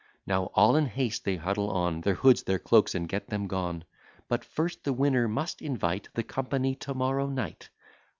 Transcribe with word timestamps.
Now 0.25 0.45
all 0.55 0.75
in 0.77 0.87
haste 0.87 1.25
they 1.25 1.35
huddle 1.35 1.69
on 1.69 2.01
Their 2.01 2.15
hoods, 2.15 2.41
their 2.41 2.57
cloaks, 2.57 2.95
and 2.95 3.07
get 3.07 3.27
them 3.27 3.45
gone; 3.45 3.83
But, 4.27 4.43
first, 4.43 4.83
the 4.83 4.93
winner 4.93 5.27
must 5.27 5.61
invite 5.61 6.09
The 6.15 6.23
company 6.23 6.73
to 6.77 6.95
morrow 6.95 7.27
night. 7.27 7.69